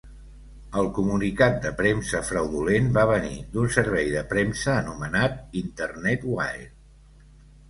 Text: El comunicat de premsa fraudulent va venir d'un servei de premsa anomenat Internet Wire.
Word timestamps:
El 0.83 0.87
comunicat 0.97 1.59
de 1.65 1.71
premsa 1.81 2.21
fraudulent 2.29 2.87
va 2.95 3.03
venir 3.11 3.35
d'un 3.53 3.69
servei 3.77 4.09
de 4.15 4.25
premsa 4.33 4.75
anomenat 4.79 5.39
Internet 5.63 6.27
Wire. 6.33 6.69